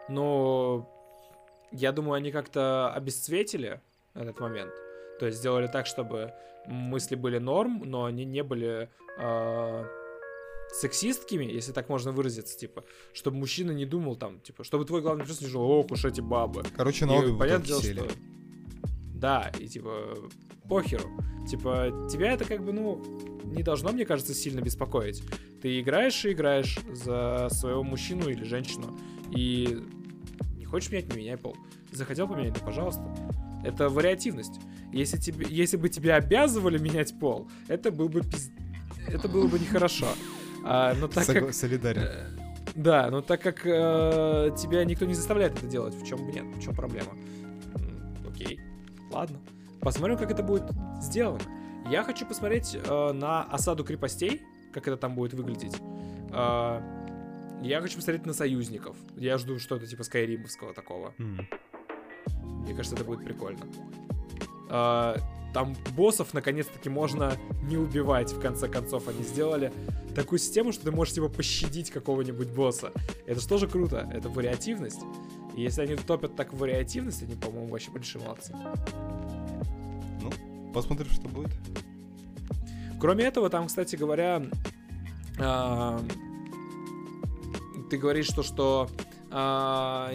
[0.10, 0.90] Но
[1.72, 3.80] я думаю, они как-то обесцветили
[4.14, 4.74] этот момент.
[5.20, 6.34] То есть сделали так, чтобы
[6.66, 9.86] мысли были норм, но они не были э,
[10.74, 15.26] сексисткими, если так можно выразиться, типа, чтобы мужчина не думал там, типа, чтобы твой главный
[15.26, 16.64] персонаж не думал, ох уж эти бабы.
[16.76, 18.00] Короче, на обе понятное дело, сели.
[18.00, 18.10] что...
[19.16, 20.18] Да, и типа,
[20.68, 21.10] похеру.
[21.48, 23.04] Типа, тебя это как бы, ну,
[23.44, 25.22] не должно, мне кажется, сильно беспокоить.
[25.62, 28.98] Ты играешь и играешь за своего мужчину или женщину,
[29.36, 29.80] и
[30.58, 31.56] не хочешь менять, не меняй пол.
[31.92, 33.04] Захотел поменять, да пожалуйста.
[33.64, 34.60] Это вариативность.
[34.92, 38.50] Если, тебе, если бы тебя обязывали менять пол, это был бы пиз...
[39.08, 40.08] это было бы нехорошо.
[40.64, 41.54] А, но так Согла- как...
[41.54, 42.02] Солидарен.
[42.04, 42.28] Э,
[42.76, 46.62] Да, но так как э, тебя никто не заставляет это делать, в чем нет, в
[46.62, 47.12] чем проблема?
[48.30, 48.60] Окей,
[49.12, 49.40] ладно.
[49.82, 50.64] Посмотрим, как это будет
[51.02, 51.40] сделано.
[51.90, 55.76] Я хочу посмотреть э, на осаду крепостей, как это там будет выглядеть.
[56.32, 56.80] Э,
[57.64, 58.96] я хочу посмотреть на союзников.
[59.18, 61.14] Я жду что-то типа скайримовского такого.
[61.18, 61.48] М.
[62.64, 63.62] Мне кажется, это будет прикольно.
[64.70, 65.18] А,
[65.54, 69.08] там боссов наконец-таки можно не убивать, в конце концов.
[69.08, 69.72] Они сделали
[70.16, 72.92] такую систему, что ты можешь типа пощадить какого-нибудь босса.
[73.26, 74.10] Это же тоже круто.
[74.14, 75.02] Это вариативность.
[75.56, 78.56] И если они топят так вариативность, они, по-моему, вообще большие молодцы.
[80.74, 81.52] Посмотрим, что будет.
[83.00, 84.44] Кроме этого, там, кстати говоря,
[85.40, 86.00] а,
[87.90, 88.90] ты говоришь, что, что
[89.32, 90.12] а,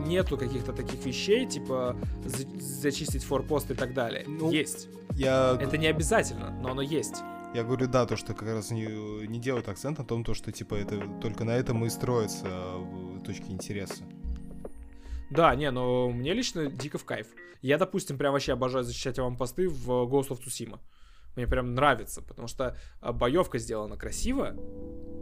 [0.00, 4.24] нету каких-то таких вещей, типа за- зачистить форпост и так далее.
[4.26, 4.88] Ну, есть.
[5.14, 7.16] Я, Это не обязательно, но оно есть.
[7.54, 10.50] я говорю, да, то, что как раз не, не делают акцент на том, то, что
[10.52, 14.04] типа это только на этом и строятся э, точки интереса.
[15.30, 17.26] Да, не, но мне лично дико в кайф.
[17.62, 20.78] Я, допустим, прям вообще обожаю защищать аванпосты в Ghost of Tsushima.
[21.36, 24.54] Мне прям нравится, потому что а, боевка сделана красиво,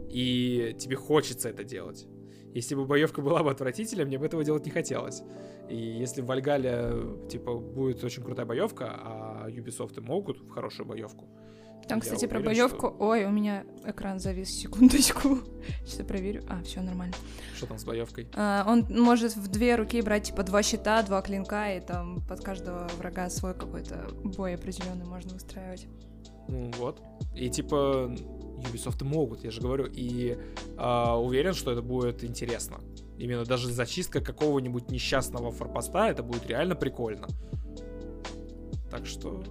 [0.09, 2.05] и тебе хочется это делать.
[2.53, 5.23] Если бы боевка была бы отвратительной, мне бы этого делать не хотелось.
[5.69, 6.91] И если в Вальгале,
[7.29, 11.25] типа, будет очень крутая боевка, а Ubisoft могут в хорошую боевку.
[11.87, 12.77] Там, я кстати, про уверен, боевку.
[12.89, 14.49] что- Ой, у меня экран завис.
[14.49, 15.39] Секундочку.
[15.85, 16.43] Сейчас я проверю.
[16.47, 17.15] А, все нормально.
[17.55, 18.27] Что там с боевкой?
[18.35, 22.41] А, он может в две руки брать типа два щита, два клинка, и там под
[22.43, 25.87] каждого врага свой какой-то бой определенный можно выстраивать.
[26.47, 27.01] Ну вот.
[27.35, 28.13] И типа
[28.57, 29.85] Ubisoft могут, я же говорю.
[29.91, 30.37] И
[30.77, 32.79] а, уверен, что это будет интересно.
[33.17, 37.27] Именно даже зачистка какого-нибудь несчастного форпоста, это будет реально прикольно.
[38.89, 39.43] Так что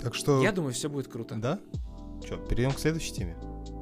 [0.00, 1.34] Так что, я думаю, все будет круто.
[1.36, 1.58] да?
[2.26, 3.36] Че, перейдем к следующей теме.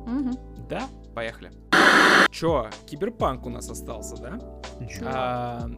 [0.06, 0.36] Мгм.
[0.68, 1.50] Да, поехали.
[2.30, 4.38] Чё, киберпанк у нас остался, да?
[5.02, 5.70] А,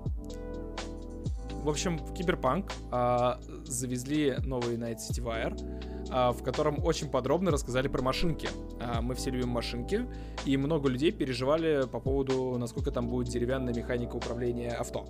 [1.62, 7.50] в общем, в Киберпанк а, завезли новый Night City Wire, а, в котором очень подробно
[7.50, 8.48] рассказали про машинки.
[8.80, 10.06] А, мы все любим машинки,
[10.44, 15.06] и много людей переживали по поводу, насколько там будет деревянная механика управления авто.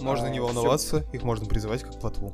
[0.00, 2.32] Можно А, не волноваться, их можно призывать как плотву.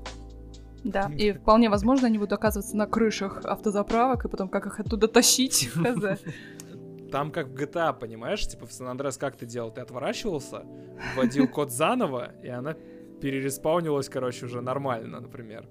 [0.84, 5.08] Да, и вполне возможно, они будут оказываться на крышах автозаправок, и потом как их оттуда
[5.08, 6.20] тащить, хз.
[7.10, 9.70] Там как в GTA, понимаешь, типа в Сан-Андреас как ты делал?
[9.70, 10.64] Ты отворачивался,
[11.16, 12.76] вводил код заново, и она
[13.20, 15.68] перереспаунилась, короче, уже нормально, например.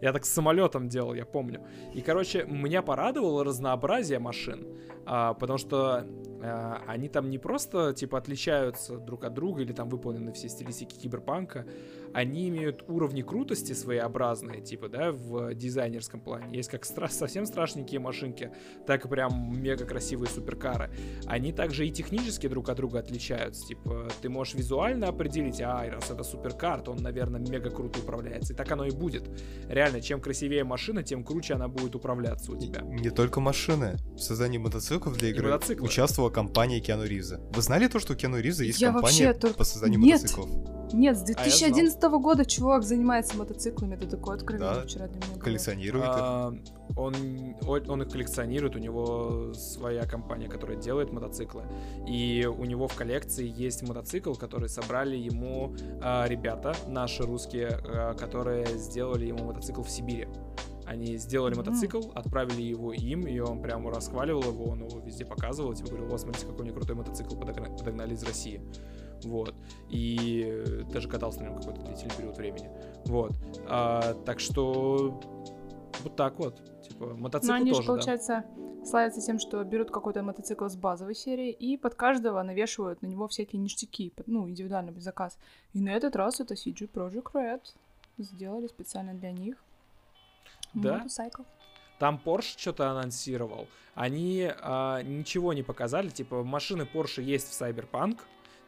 [0.00, 1.60] Я так с самолетом делал, я помню.
[1.94, 4.66] И, короче, меня порадовало разнообразие машин,
[5.04, 6.06] а, потому что
[6.42, 10.94] а, они там не просто, типа, отличаются друг от друга или там выполнены все стилистики
[10.98, 11.66] киберпанка,
[12.14, 16.56] они имеют уровни крутости своеобразные, типа, да, в дизайнерском плане.
[16.56, 18.50] Есть как стра- совсем страшненькие машинки,
[18.86, 20.90] так и прям мега красивые суперкары.
[21.26, 23.66] Они также и технически друг от друга отличаются.
[23.66, 28.52] Типа, ты можешь визуально определить, а, раз это суперкар, то он, наверное, мега круто управляется.
[28.52, 29.28] И так оно и будет.
[29.68, 32.80] Реально, чем красивее машина, тем круче она будет управляться у тебя.
[32.82, 33.96] Не только машины.
[34.14, 35.86] В создании мотоциклов для игры мотоциклы.
[35.86, 37.40] участвовала компания Киану Ривза.
[37.54, 40.20] Вы знали то, что у Киану Ривза есть Я компания вообще только- по созданию Нет.
[40.22, 40.50] мотоциклов?
[40.92, 45.16] Нет, с А я 2011 года чувак занимается мотоциклами, это такое откровение Да, вчера для
[45.16, 45.42] меня было.
[45.42, 46.10] Коллекционирует их.
[46.12, 46.54] А,
[46.96, 47.14] он,
[47.66, 51.64] он, их коллекционирует, у него своя компания, которая делает мотоциклы.
[52.06, 58.14] И у него в коллекции есть мотоцикл, который собрали ему а, ребята, наши русские, а,
[58.14, 60.28] которые сделали ему мотоцикл в Сибири.
[60.86, 65.72] Они сделали мотоцикл, отправили его им, и он прямо расхваливал его, он его везде показывал,
[65.72, 68.60] типа говорил, вот смотрите, какой у меня крутой мотоцикл подогна- подогнали из России.
[69.24, 69.54] Вот.
[69.88, 72.70] И даже катался на нем какой-то длительный период времени.
[73.06, 73.32] Вот.
[73.66, 75.20] А, так что
[76.02, 76.60] вот так вот.
[76.82, 77.92] Типа, мотоцикл Но они же, тоже, да.
[77.94, 78.44] получается,
[78.84, 83.28] славятся тем, что берут какой-то мотоцикл с базовой серии и под каждого навешивают на него
[83.28, 85.38] всякие ништяки, ну, индивидуальный заказ.
[85.72, 87.60] И на этот раз это CG Project Red
[88.18, 89.56] сделали специально для них.
[90.74, 90.98] Да?
[90.98, 91.42] Мотоцикл.
[91.98, 93.68] Там Porsche что-то анонсировал.
[93.94, 96.08] Они а, ничего не показали.
[96.08, 98.20] Типа, машины Porsche есть в Cyberpunk.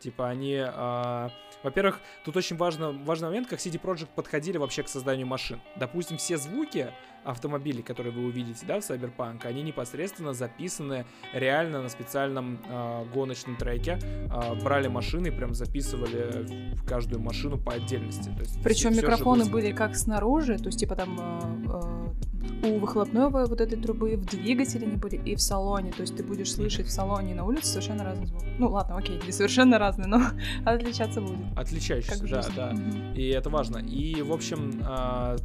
[0.02, 0.56] Типа, они...
[0.58, 1.30] а,
[1.62, 5.60] Во-первых, тут очень важно, важный момент, как CD Projekt подходили вообще к созданию машин.
[5.76, 6.92] Допустим, все звуки
[7.24, 13.56] автомобилей, которые вы увидите, да, в Cyberpunk, они непосредственно записаны реально на специальном а, гоночном
[13.56, 13.98] треке.
[14.30, 18.30] А, брали машины и прям записывали в каждую машину по отдельности.
[18.30, 21.18] То есть Причем микрофоны были как снаружи, то есть типа там
[21.66, 25.92] э, э, у выхлопной вот этой трубы, в двигателе они были и в салоне.
[25.92, 28.42] То есть ты будешь слышать в салоне и на улице совершенно разный звук.
[28.58, 30.20] Ну ладно, окей, не совершенно разный, но
[30.64, 31.40] отличаться будет.
[31.56, 32.74] Отличающийся, да, да.
[33.14, 33.78] И это важно.
[33.78, 34.80] И, в общем,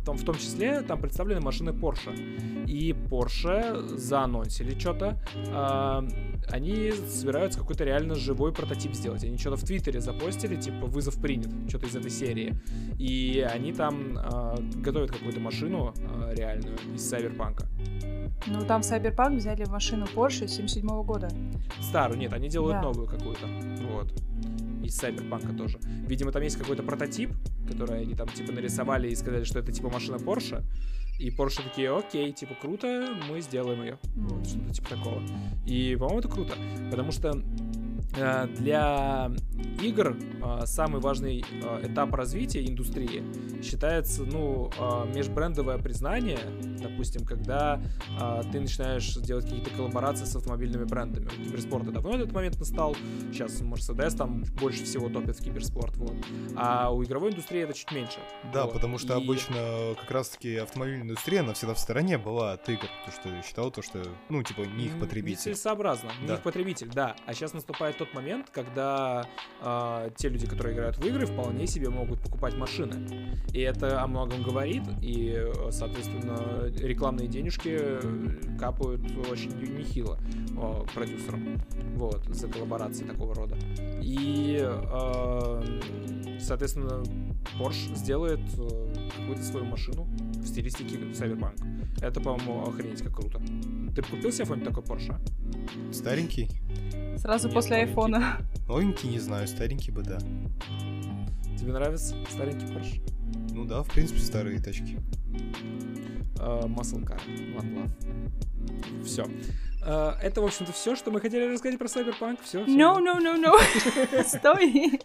[0.06, 2.66] там, в том числе там представлены машины Porsche.
[2.68, 5.18] И Porsche заанонсили что-то.
[5.50, 6.06] а,
[6.50, 9.24] Они собираются какой-то реально живой прототип сделать.
[9.24, 12.56] Они что-то в Твиттере запостили, типа вызов принят, что-то из этой серии.
[12.98, 17.68] И они там а, готовят какую-то машину а, реальную из Сайберпанка.
[18.46, 21.28] Ну, там Cyberpunk взяли машину Porsche 77 года.
[21.82, 22.82] Старую, нет, они делают Да.
[22.84, 23.46] новую какую-то.
[23.92, 24.14] Вот.
[24.84, 25.80] Из Cyberpunk тоже.
[26.08, 27.32] Видимо, там есть какой-то прототип,
[27.68, 30.64] который они там типа нарисовали и сказали, что это типа машина Porsche.
[31.20, 34.00] И Porsche такие, окей, типа круто, мы сделаем ее.
[34.16, 35.22] Вот, что-то типа такого.
[35.66, 36.54] И, по-моему, это круто.
[36.92, 37.34] Потому что
[38.58, 39.32] для
[39.82, 43.24] игр э, самый важный э, этап развития индустрии
[43.64, 46.40] считается, ну, э, межбрендовое признание,
[46.82, 47.82] допустим, когда
[48.20, 51.26] э, ты начинаешь делать какие-то коллаборации с автомобильными брендами.
[51.26, 52.96] У киберспорта давно этот момент настал,
[53.32, 56.16] сейчас Mercedes там больше всего топит в киберспорт, вот.
[56.56, 58.20] А у игровой индустрии это чуть меньше.
[58.54, 58.74] Да, Вот.
[58.74, 62.88] потому что И- обычно как раз-таки автомобильная индустрия, она всегда в стороне была от игр,
[63.06, 65.38] потому что считала то, что, ну, типа, не их потребитель.
[65.52, 66.10] Нецелесообразно.
[66.22, 66.34] Не Да.
[66.36, 67.16] их потребитель, да.
[67.26, 69.26] А сейчас наступает тот момент, когда
[69.62, 73.08] а, те люди, которые играют в игры, вполне себе могут покупать машины.
[73.54, 80.20] И это о многом говорит, и, э, соответственно, рекламные денежки э, капают очень нехило
[80.56, 81.62] э, продюсерам.
[81.96, 83.58] Вот, за коллаборации такого рода.
[84.02, 85.80] И, э,
[86.39, 87.04] соответственно,
[87.60, 91.56] Porsche сделает э, какую-то свою машину в стилистике Cyberpunk.
[92.02, 93.41] Это, по-моему, охренеть как круто.
[93.96, 95.91] Ты купил себе какой-нибудь такой Porsche?
[95.91, 96.50] Старенький?
[97.18, 97.90] Сразу Нет, после новенький.
[97.90, 98.38] айфона.
[98.68, 100.18] Новенький, не знаю, старенький бы, да.
[101.60, 103.02] Тебе нравится старенький Porsche?
[103.54, 105.00] Ну да, в принципе, старые тачки.
[106.39, 107.19] Э, Muscle Car,
[107.56, 109.04] One Love.
[109.04, 109.26] Все.
[110.21, 112.39] Это, в общем-то, все, что мы хотели рассказать про Cyberpunk.
[112.43, 112.65] Все.
[112.65, 114.23] No, no, no, no.
[114.26, 115.00] Стой.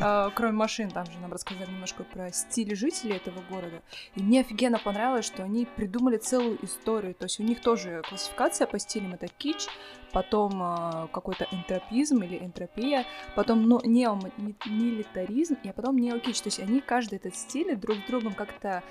[0.00, 3.80] А, Кроме машин, там же нам рассказали немножко про стиль жителей этого города.
[4.16, 7.14] И мне офигенно понравилось, что они придумали целую историю.
[7.14, 9.66] То есть у них тоже классификация по стилям это кич,
[10.12, 16.42] потом какой-то энтропизм или энтропия, потом но- неомилитаризм, и потом неокич.
[16.42, 18.82] То есть они каждый этот стиль друг с другом как-то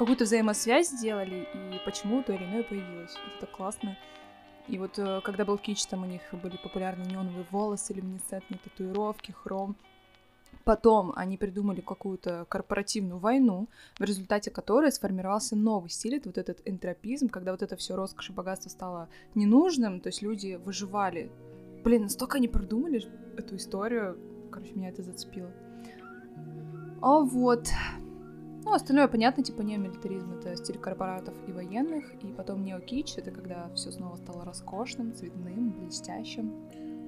[0.00, 3.10] какую-то взаимосвязь сделали, и почему то или иное появилось.
[3.10, 3.98] Это так классно.
[4.66, 9.32] И вот э, когда был кич, там у них были популярны неоновые волосы, люминесцентные татуировки,
[9.32, 9.76] хром.
[10.64, 16.62] Потом они придумали какую-то корпоративную войну, в результате которой сформировался новый стиль, это вот этот
[16.64, 21.30] энтропизм, когда вот это все роскошь и богатство стало ненужным, то есть люди выживали.
[21.84, 23.04] Блин, настолько они продумали
[23.36, 24.18] эту историю,
[24.50, 25.52] короче, меня это зацепило.
[27.02, 27.68] А вот.
[28.70, 33.68] Ну, остальное понятно, типа неомилитаризм это стиль корпоратов и военных, и потом неокич это когда
[33.74, 36.52] все снова стало роскошным, цветным, блестящим.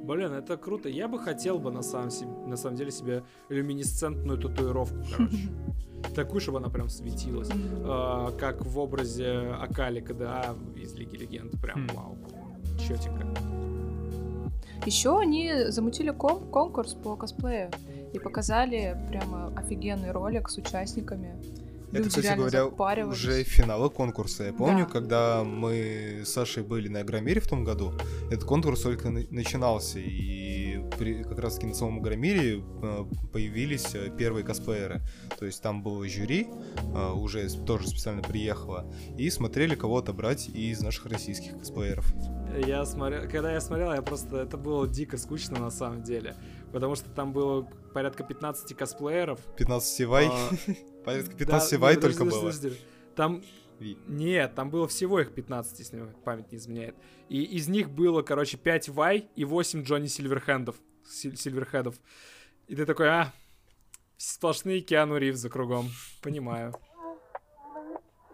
[0.03, 0.89] Блин, это круто.
[0.89, 2.11] Я бы хотел бы на самом,
[2.49, 5.37] на самом деле себе люминесцентную татуировку, короче.
[6.17, 7.49] Такую, чтобы она прям светилась.
[7.85, 11.53] А, как в образе Акали КДА из Лиги Легенд.
[11.63, 11.95] Прям Хм.
[11.95, 12.19] вау.
[12.77, 13.25] Четенько.
[14.85, 17.71] Еще они замутили кон- конкурс по косплею
[18.13, 21.35] и показали прямо офигенный ролик с участниками.
[21.91, 22.67] Это, Люди кстати говоря,
[23.07, 24.45] уже финала конкурса.
[24.45, 24.93] Я помню, Да.
[24.93, 27.93] когда мы с Сашей были на Игромире в том году,
[28.31, 33.95] этот конкурс только на- начинался, и при- как раз таки на самом Игромире э, появились
[33.95, 35.03] э, первые косплееры.
[35.39, 36.49] То есть там было жюри,
[36.95, 38.87] э, уже тоже специально приехало,
[39.19, 42.07] и смотрели, кого отобрать из наших российских косплееров.
[42.67, 46.37] Я смотрел, когда я смотрел, я просто, это было дико скучно на самом деле,
[46.73, 47.63] потому что там было
[47.95, 49.41] порядка 15 косплееров.
[49.57, 50.51] 15 вай, А,
[51.05, 52.53] порядка да, 15 нет, вай подожди, только подожди, было.
[52.71, 52.87] подожди.
[53.15, 53.43] Там,
[53.79, 53.99] Ви.
[54.09, 56.95] нет, там было всего их 15, если мне память не изменяет.
[57.29, 60.77] И из них было, короче, 5 вай и 8 Джонни Сильверхендов.
[61.07, 61.97] Силь- Сильверхедов.
[62.69, 63.33] И ты такой, а,
[64.17, 65.91] сплошные Киану Ривзы кругом.
[66.23, 66.75] Понимаю.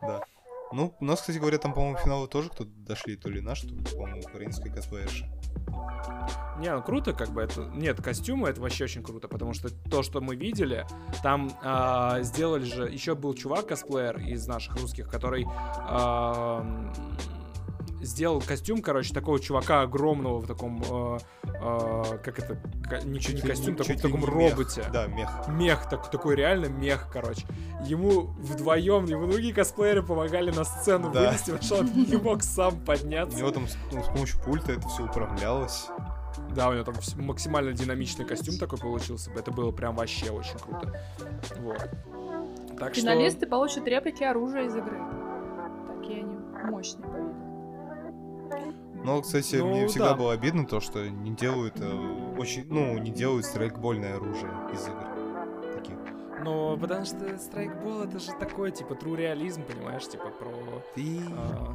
[0.01, 0.23] Да.
[0.73, 3.69] Ну, у нас, кстати говоря, там, по-моему, финалы тоже кто-то дошли, то ли наш, то
[3.69, 5.27] ли, по-моему, украинская косплеерша.
[6.59, 7.63] Не, ну круто, как бы это.
[7.75, 10.87] Нет, костюмы это вообще очень круто, потому что то, что мы видели,
[11.23, 12.89] там а, сделали же.
[12.89, 16.93] Еще был чувак косплеер из наших русских, который м,
[18.01, 21.19] сделал костюм, короче, такого чувака огромного в таком, а,
[21.61, 22.59] а, как это,
[23.05, 24.51] не, Чуть не костюм, не- такой, в таком не мех.
[24.57, 24.85] роботе.
[24.93, 25.31] Да, мех.
[25.49, 27.47] Мех, так, такой реально мех, короче.
[27.85, 31.21] Ему вдвоем, ему другие косплееры помогали на сцену Да.
[31.27, 33.37] вынести, потому что он не мог сам У подняться.
[33.39, 35.87] него там с, ну, с помощью пульта это все управлялось.
[36.55, 39.31] Да, у него там максимально динамичный костюм такой получился.
[39.33, 40.95] Это было прям вообще очень круто.
[41.59, 41.89] Вот.
[42.79, 43.01] Так что...
[43.03, 44.99] Финалисты получат реплики оружия из игры.
[46.01, 46.37] Такие они
[46.71, 47.09] мощные.
[49.05, 50.17] Но, кстати, Ну, мне всегда да.
[50.17, 55.07] было обидно то, что не делают э, очень, ну, не делают страйкбольное оружие из игр.
[55.75, 55.97] Таких.
[56.43, 60.53] Ну, потому что страйкбол это же такой, типа, true реализм, понимаешь, типа про...
[60.97, 61.21] И...
[61.37, 61.75] а,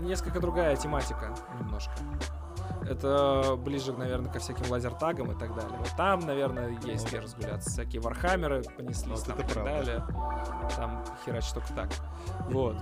[0.00, 1.92] несколько другая тематика немножко.
[2.88, 5.76] Это ближе, наверное, ко всяким лазертагам и так далее.
[5.78, 7.70] Вот там, наверное, есть где разгуляться.
[7.70, 9.70] Всякие вархаммеры понеслись Вот там и так правда.
[9.70, 10.04] далее.
[10.76, 11.88] Там херач только так.
[12.50, 12.76] Вот.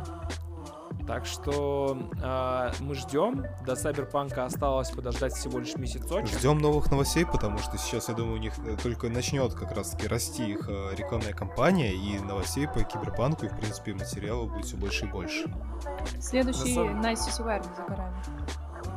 [1.07, 3.44] Так что э, мы ждем.
[3.66, 6.38] До Сайберпанка осталось подождать всего лишь месяцочек.
[6.38, 10.07] Ждем новых новостей, потому что сейчас, я думаю, у них э, только начнет как раз-таки
[10.07, 14.76] расти их э, рекламная кампания, и новостей по Киберпанку, и, в принципе, материалов будет все
[14.76, 15.52] больше и больше.
[16.20, 18.16] Следующий На самом- Night City Wire не за горами.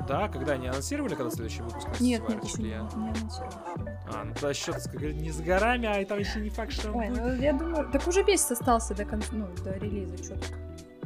[0.07, 1.87] Да, когда они анонсировали, когда следующий выпуск?
[1.99, 2.81] Нет, нет, еще ли не, я?
[2.95, 3.97] не анонсировали.
[4.13, 7.09] А, ну тогда счет не с горами, а там еще не факт, что он Ой,
[7.09, 7.21] будет.
[7.23, 10.53] ну я думаю, так уже месяц остался до конца, ну, до релиза, что тут.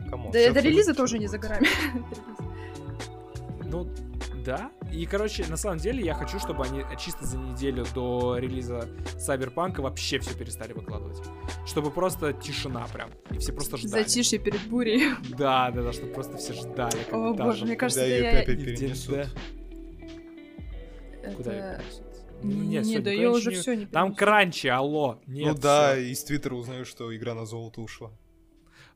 [0.09, 1.67] Come on, Да, до релиза тоже не за горами.
[3.65, 3.87] Ну,
[4.45, 4.71] да.
[4.91, 9.81] И, короче, на самом деле я хочу, чтобы они чисто за неделю до релиза Сайберпанка
[9.81, 11.19] вообще все перестали выкладывать.
[11.67, 13.11] Чтобы просто тишина прям.
[13.29, 14.03] И все просто ждали.
[14.03, 15.11] Затишье перед бурей.
[15.37, 16.97] Да, да, да, чтобы просто все ждали.
[17.11, 18.39] О когда боже, же мне кажется, Да, я...
[18.39, 19.27] опять перенесут.
[21.37, 22.05] Куда это- перенесут?
[22.41, 25.19] Не, Ну, не, нет, не, да ее ничего уже не- все не Там кранчи, алло.
[25.27, 28.11] Нет, Ну да, из Твиттера узнаю, что игра на золото ушла.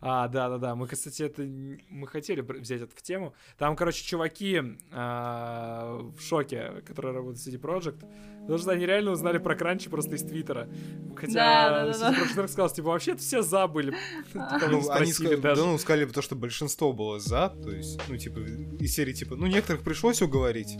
[0.06, 0.76] А, да, да, да.
[0.76, 1.44] Мы, кстати, это
[1.90, 3.34] мы хотели взять это в тему.
[3.58, 4.62] Там, короче, чуваки
[4.92, 8.06] а, в шоке, которые работают в CD Projekt,
[8.42, 10.68] потому что они реально узнали про кранчи просто из Твиттера.
[11.16, 12.42] Хотя Да, да, да, CD да.
[12.42, 13.92] Projekt сказал, типа, вообще все забыли.
[14.34, 14.40] Не
[14.70, 15.62] Ну, они спросили ска- даже.
[15.62, 19.38] да, ну, сказали, то, что большинство было за, то есть, ну, типа, из серии, типа,
[19.38, 20.78] ну, некоторых пришлось уговорить,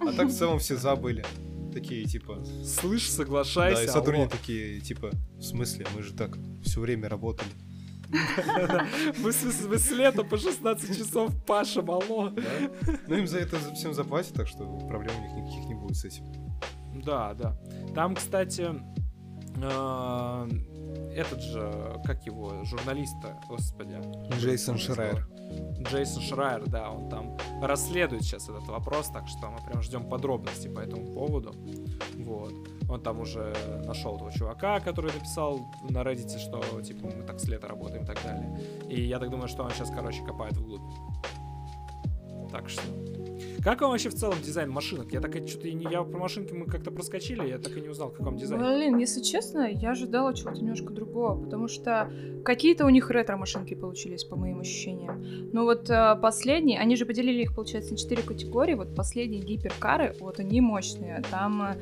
[0.00, 1.24] а так в целом все забыли.
[1.72, 3.82] Такие, типа, Слышь, да, соглашайся.
[3.82, 3.92] и алло.
[3.92, 7.50] сотрудники такие, типа, в смысле, мы же так все время работали.
[9.18, 12.30] Мы с, лета по 16 часов пашем, алло.
[13.06, 16.04] Ну, им за это всем заплатят, так что проблем у них никаких не будет с
[16.04, 16.24] этим.
[16.94, 17.56] Да, да.
[17.94, 18.68] Там, кстати,
[19.56, 20.48] э,
[21.14, 24.00] этот же, как его, журналиста, господи.
[24.38, 24.78] Джейсон.
[24.78, 25.26] Шрайер.
[25.80, 30.70] Джейсон Шрайер, да, он там расследует сейчас этот вопрос, так что мы прям ждем подробностей
[30.70, 31.54] по этому поводу.
[32.16, 32.52] Вот.
[32.88, 33.52] Он там уже
[33.84, 38.06] нашел этого чувака, который написал на Reddit, что типа мы так с лета работаем и
[38.06, 38.60] так далее.
[38.88, 40.82] И я так думаю, что он сейчас, короче, копает вглубь.
[42.50, 42.82] Так что.
[43.66, 45.12] Как вам вообще в целом дизайн машинок?
[45.12, 45.66] Я так что-то.
[45.66, 48.64] Я про машинки мы как-то проскочили, я так и не узнал, в каком дизайне.
[48.64, 52.08] Блин, если честно, я ожидала чего-то немножко другого, потому что
[52.44, 55.50] какие-то у них ретро-машинки получились, по моим ощущениям.
[55.52, 58.74] Но вот э, последние, они же поделили их, получается, на четыре категории.
[58.74, 61.24] Вот последние гиперкары, вот они мощные.
[61.28, 61.76] Там э,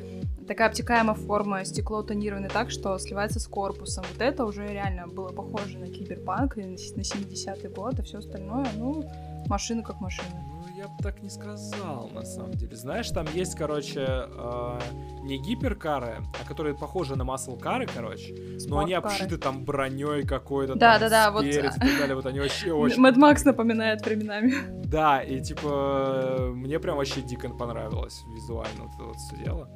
[0.48, 4.06] такая обтекаемая форма, стекло тонировано так, что сливается с корпусом.
[4.10, 9.04] Вот это уже реально было похоже на киберпанк на 70-й год, а все остальное, ну,
[9.48, 10.53] машина как машина.
[10.84, 12.76] Я бы так не сказал, на самом деле.
[12.76, 14.78] Знаешь, там есть, короче, э,
[15.22, 18.34] не гиперкары, а которые похожи на маслкары, короче.
[18.66, 20.74] Но они обшиты там броней какой-то.
[20.74, 22.14] Да, там, да, да, вот, и так далее.
[22.14, 23.00] Вот они вообще очень...
[23.00, 24.84] Мэд Макс напоминает временами.
[24.84, 29.70] Да, и типа мне прям вообще дико понравилось визуально вот это вот все дело.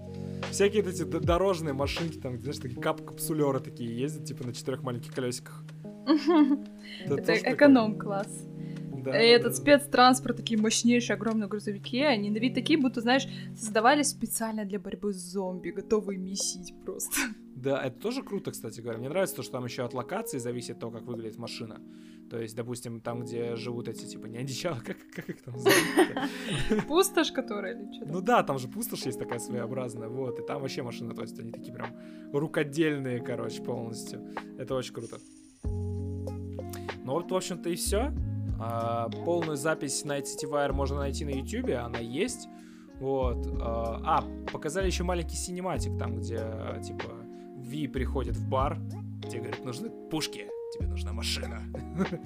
[0.50, 5.64] Всякие эти дорожные машинки, там, знаешь, такие кап-капсулеры такие ездят, типа на четырех маленьких колесиках.
[7.06, 8.44] Это эконом-класс.
[9.02, 9.62] Да, И этот да, да.
[9.62, 15.12] спецтранспорт, такие мощнейшие, огромные грузовики, они на вид такие, будто, знаешь, создавались специально для борьбы
[15.12, 17.16] с зомби, готовые месить просто.
[17.54, 18.98] Да, это тоже круто, кстати говоря.
[18.98, 21.80] Мне нравится то, что там еще от локации зависит то, как выглядит машина.
[22.30, 26.87] То есть, допустим, там, где живут эти, типа, не одичалы, как, как их там зовут
[26.87, 30.61] Пустошь, которая или что Ну да, там же пустошь есть такая своеобразная, вот, и там
[30.61, 31.96] вообще машины, то есть они такие прям
[32.32, 34.22] рукодельные, короче, полностью.
[34.58, 35.18] Это очень круто.
[35.64, 38.12] Ну вот, в общем-то, и все.
[39.24, 42.48] Полную запись City Wire можно найти на YouTube, она есть.
[43.00, 43.46] Вот.
[43.60, 46.38] А, а, показали еще маленький синематик, там, где,
[46.82, 47.04] типа,
[47.56, 48.78] Ви приходит в бар,
[49.28, 51.62] тебе говорят, нужны пушки, тебе нужна машина.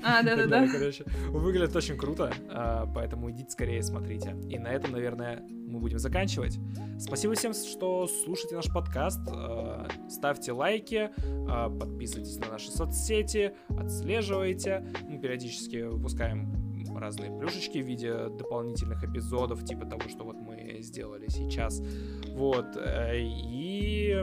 [0.04, 0.66] А, да-да-да.
[0.68, 1.04] короче.
[1.30, 4.36] Выглядит очень круто, а, поэтому идите скорее смотрите.
[4.48, 6.58] И на этом, наверное, мы будем заканчивать.
[6.98, 9.20] Спасибо всем, что слушаете наш подкаст.
[9.28, 11.10] а, Ставьте лайки,
[11.48, 14.84] а, подписывайтесь на наши соцсети, отслеживайте.
[15.08, 16.52] Мы периодически выпускаем
[16.94, 21.80] разные плюшечки в виде дополнительных эпизодов, типа того, что вот мы сделали сейчас.
[22.34, 22.66] Вот.
[22.76, 24.14] э, И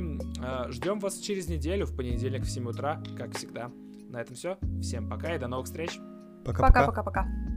[0.70, 3.72] ждем вас через неделю, в понедельник в 7 утра, как всегда.
[4.10, 4.58] На этом все.
[4.82, 6.00] Всем пока и до новых встреч.
[6.44, 6.88] Пока-пока.
[6.88, 7.49] Пока-пока-пока.